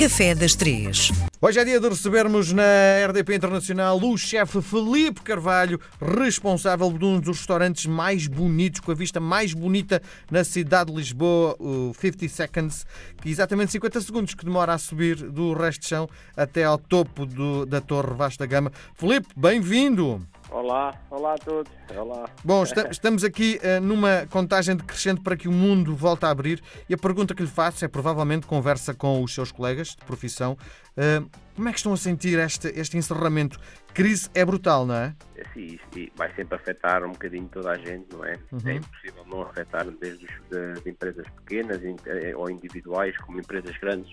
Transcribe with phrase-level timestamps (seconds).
[0.00, 1.12] Café das Três.
[1.42, 2.62] Hoje é dia de recebermos na
[3.08, 8.94] RDP Internacional o chefe Felipe Carvalho, responsável de um dos restaurantes mais bonitos, com a
[8.94, 10.00] vista mais bonita
[10.30, 12.86] na cidade de Lisboa, o 50 Seconds,
[13.20, 17.26] que exatamente 50 segundos que demora a subir do resto de chão até ao topo
[17.26, 18.72] do- da Torre Vasta Gama.
[18.94, 20.26] Felipe, bem-vindo!
[20.50, 21.72] Olá, olá a todos.
[21.96, 22.28] Olá.
[22.44, 26.60] Bom, esta- estamos aqui eh, numa contagem decrescente para que o mundo volte a abrir
[26.88, 30.58] e a pergunta que lhe faço é provavelmente conversa com os seus colegas de profissão.
[30.96, 31.22] Eh,
[31.54, 33.60] como é que estão a sentir este, este encerramento?
[33.94, 35.14] Crise é brutal, não é?
[35.40, 38.36] Assim, isto e vai sempre afetar um bocadinho toda a gente, não é?
[38.50, 38.60] Uhum.
[38.66, 44.12] É impossível não afetar desde os, de, empresas pequenas eh, ou individuais, como empresas grandes.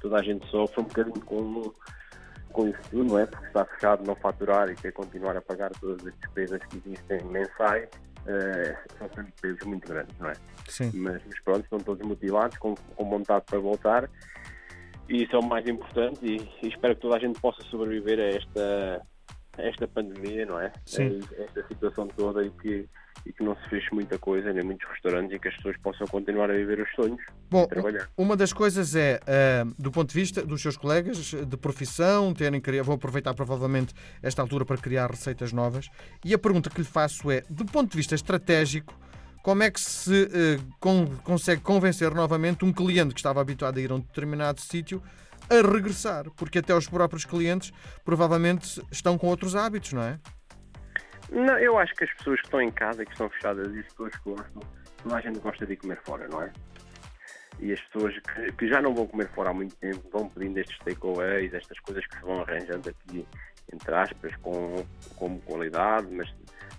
[0.00, 1.72] Toda a gente sofre um bocadinho com,
[2.52, 3.26] com isso tudo, não é?
[3.26, 6.82] Porque está fechado, não faturar e ter que continuar a pagar todas as despesas que
[6.84, 7.88] existem mensais.
[8.26, 10.34] eh, são sempre pesos muito grandes, não é?
[10.68, 10.90] Sim.
[10.94, 14.10] mas, mas pronto, estão todos motivados, com, com vontade para voltar
[15.10, 18.20] e isso é o mais importante e, e espero que toda a gente possa sobreviver
[18.20, 19.02] a esta,
[19.58, 20.72] a esta pandemia, não é?
[20.86, 21.18] Sim.
[21.36, 22.88] A esta situação toda e que,
[23.26, 26.06] e que não se feche muita coisa, nem muitos restaurantes e que as pessoas possam
[26.06, 28.08] continuar a viver os sonhos Bom, e trabalhar.
[28.16, 32.60] uma das coisas é, eh, do ponto de vista dos seus colegas de profissão, terem
[32.60, 35.88] criado, vou aproveitar provavelmente esta altura para criar receitas novas,
[36.24, 38.94] e a pergunta que lhe faço é, do ponto de vista estratégico,
[39.42, 43.80] como é que se eh, con- consegue convencer novamente um cliente que estava habituado a
[43.80, 45.02] ir a um determinado sítio
[45.48, 46.30] a regressar?
[46.36, 47.72] Porque até os próprios clientes
[48.04, 50.18] provavelmente estão com outros hábitos, não é?
[51.30, 53.86] Não, eu acho que as pessoas que estão em casa que estão fechadas e as
[53.86, 54.62] pessoas que gostam,
[55.02, 56.52] toda a gente gosta de comer fora, não é?
[57.60, 60.58] E as pessoas que, que já não vão comer fora há muito tempo vão pedindo
[60.58, 63.26] estes takeaways, estas coisas que se vão arranjando aqui,
[63.72, 64.84] entre aspas, com,
[65.16, 66.34] com qualidade, mas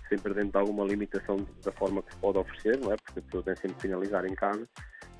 [0.08, 2.96] sempre dentro de alguma limitação da forma que se pode oferecer, não é?
[2.96, 4.68] Porque a pessoa tem sempre que finalizar em casa.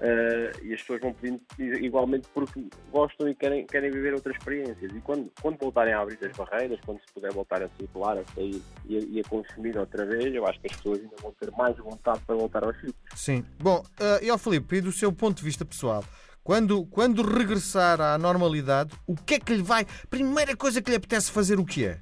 [0.05, 1.41] Eh, e as pessoas vão pedindo
[1.81, 4.91] igualmente porque gostam e querem, querem viver outras experiências.
[4.92, 8.25] E quando, quando voltarem a abrir as barreiras, quando se puder voltar a circular, a
[8.34, 11.33] sair e a, e a consumir outra vez, eu acho que as pessoas ainda vão
[11.39, 12.96] ter mais vontade para voltar aos sítios.
[13.14, 13.45] Sim.
[13.61, 16.05] Bom, eh, e ao Filipe, e do seu ponto de vista pessoal,
[16.42, 19.86] quando, quando regressar à normalidade, o que é que lhe vai.
[20.11, 22.01] Primeira coisa que lhe apetece fazer, o que é?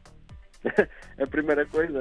[1.22, 2.00] a primeira coisa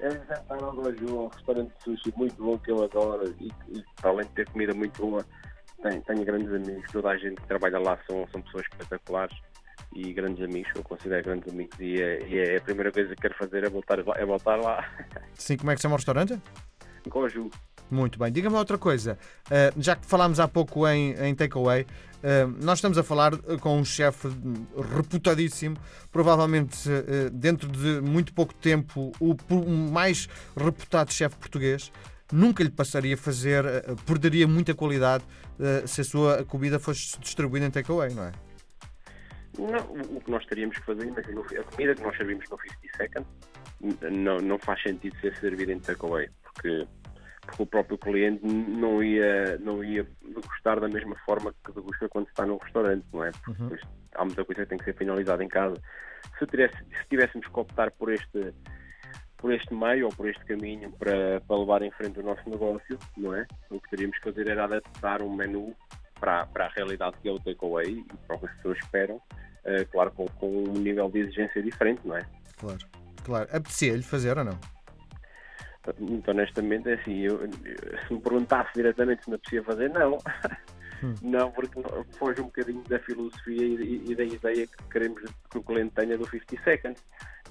[0.00, 3.84] é jantar ao Doju, um restaurante de sushi muito bom que eu adoro e, e
[4.02, 5.24] além de ter comida muito boa,
[5.82, 9.36] tenho, tenho grandes amigos, toda a gente que trabalha lá são, são pessoas espetaculares
[9.94, 13.22] e grandes amigos, eu considero grandes amigos e é, e é a primeira coisa que
[13.22, 14.14] quero fazer é voltar lá.
[14.16, 14.88] É voltar lá.
[15.34, 16.40] Sim, como é que se chama o restaurante?
[17.08, 17.50] Goju.
[17.90, 18.30] Muito bem.
[18.30, 19.18] Diga-me outra coisa.
[19.50, 21.84] eh, já que falámos há pouco em, em takeaway,
[22.22, 24.28] eh, nós estamos a falar eh, com um chefe
[24.94, 25.76] reputadíssimo,
[26.12, 29.34] provavelmente eh, dentro de muito pouco tempo o,
[29.90, 31.90] mais reputado chefe português.
[32.32, 33.64] Nunca lhe passaria a fazer,
[34.06, 35.24] perderia muita qualidade
[35.84, 38.32] se a sua comida fosse distribuída em takeaway, não é?
[39.58, 39.84] Não,
[40.16, 43.26] o- que nós teríamos que fazer, imagina, a comida que nós servimos no 50 Second
[44.16, 46.86] não, não faz sentido ser servida em takeaway, porque,
[47.50, 52.28] porque o próprio cliente não ia, não ia degustar da mesma forma que degusta quando
[52.28, 53.30] está num restaurante, não é?
[53.44, 53.80] Porque depois
[54.14, 55.76] há muita coisa que tem que ser finalizada em casa.
[56.38, 58.54] Se, tivesse, se tivéssemos que optar por este
[59.36, 62.98] por este meio ou por este caminho para, para levar em frente o nosso negócio,
[63.16, 63.46] não é?
[63.70, 65.74] O que teríamos que fazer era adaptar um menu
[66.20, 69.18] para, para a realidade que é o takeaway e para o que as pessoas esperam,
[69.64, 72.26] eh, claro, com, com um nível de exigência diferente, não é?
[72.58, 72.78] Claro.
[73.24, 73.48] Claro.
[73.50, 74.58] Apetecia-lhe fazer ou não?
[75.98, 77.40] Muito honestamente, é assim, eu,
[78.06, 80.18] se me perguntasse diretamente se me apetecia fazer, não.
[81.22, 81.80] Não, porque
[82.18, 86.18] foge um bocadinho da filosofia e, e da ideia que queremos que o cliente tenha
[86.18, 87.02] do 50 Seconds.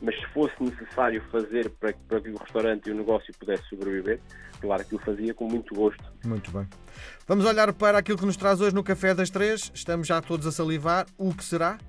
[0.03, 3.63] Mas se fosse necessário fazer para, que- para que o restaurante e o negócio pudesse
[3.67, 4.19] sobreviver,
[4.61, 6.03] claro que o fazia com muito gosto.
[6.23, 6.67] Muito bem.
[7.27, 9.71] Vamos olhar para aquilo que nos traz hoje no Café das Três.
[9.73, 11.07] Estamos já todos a salivar.
[11.17, 11.79] O que será?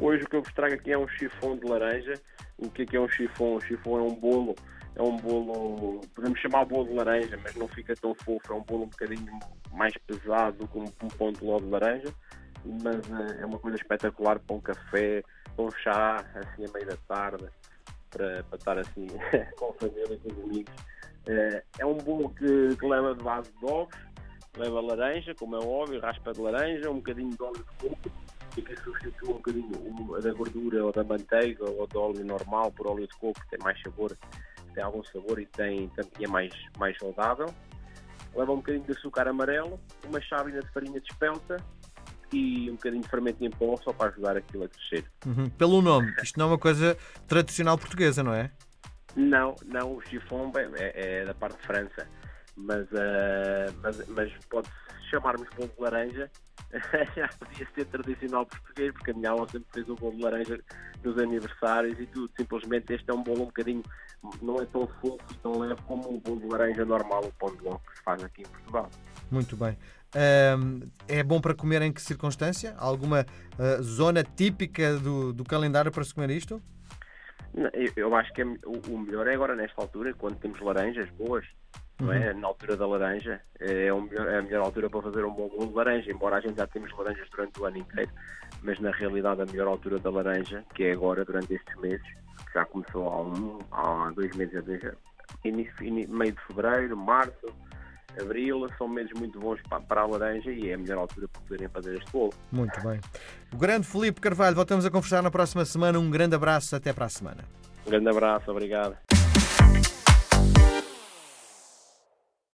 [0.00, 2.14] Hoje o que eu vos trago aqui é um chifão de laranja.
[2.56, 3.56] O que é que é um chifão?
[3.56, 4.54] Um chifão é um bolo,
[4.96, 8.62] é um bolo, podemos chamar bolo de laranja, mas não fica tão fofo, é um
[8.62, 9.38] bolo um bocadinho
[9.72, 12.14] mais pesado um, um pão de ló de laranja,
[12.82, 15.22] mas eh, é uma coisa espetacular para um café,
[15.54, 17.44] para um chá, assim a meio da tarde,
[18.10, 19.06] para, para estar assim
[19.58, 20.74] com a família, com os amigos.
[21.28, 23.98] Eh, É um bolo que, que leva de base de ovos,
[24.56, 28.10] leva laranja, como é óbvio, raspa de laranja, um bocadinho de óleo de coco,
[28.56, 32.86] e que substitua um bocadinho da gordura ou da manteiga ou do óleo normal por
[32.88, 34.16] óleo de coco, que tem mais sabor,
[34.74, 37.52] tem algum sabor e tem, também é mais, mais saudável.
[38.34, 41.56] Leva um bocadinho de açúcar amarelo, uma chávena de farinha de espelta
[42.32, 45.04] e um bocadinho de fermento em pó só para ajudar aquilo a crescer.
[45.26, 45.50] Uhum.
[45.50, 46.14] Pelo nome.
[46.22, 48.50] Isto não é uma coisa tradicional portuguesa, não é?
[49.16, 52.06] Não, não, o chiffon bem, é, é da parte de França,
[52.56, 54.68] mas, eh, mas, mas pode
[55.10, 56.30] chamarmos bolo de laranja,
[57.16, 60.60] já podia ser tradicional português, porque a minha avó sempre fez o bolo de laranja
[61.02, 62.30] nos aniversários e tudo.
[62.36, 63.82] Simplesmente este é um bolo um bocadinho,
[64.40, 67.62] não é tão fofo tão leve como o bolo de laranja normal, o pão de
[67.62, 68.88] ló que se faz aqui em Portugal.
[69.30, 69.76] Muito bem.
[71.08, 72.74] é bom para comer em que circunstância?
[72.78, 73.26] Alguma
[73.58, 76.62] uh, zona típica do, do calendário para se comer isto?
[77.96, 81.44] Eu, acho que é, o melhor é agora nesta altura, quando temos laranjas boas,
[82.00, 82.32] não é?
[82.32, 82.40] Uhum.
[82.40, 85.66] Na altura da laranja é, melhor, é, a melhor altura para fazer um bom bolo
[85.66, 88.10] de laranja, embora a gente já temos laranjas durante o ano inteiro,
[88.62, 92.06] mas na realidade a melhor altura da laranja, que é agora, durante estes meses,
[92.46, 94.62] que já começou há, um, há dois meses,
[95.44, 95.74] início,
[96.08, 97.54] meio de fevereiro, março,
[98.20, 101.42] abril, são meses muito bons para, para a laranja e é a melhor altura para
[101.42, 102.32] poderem fazer este bolo.
[102.50, 103.00] Muito bem.
[103.52, 105.98] O grande Felipe Carvalho, voltamos a conversar na próxima semana.
[105.98, 107.44] Um grande abraço, até para a semana.
[107.86, 108.96] Um grande abraço, obrigado.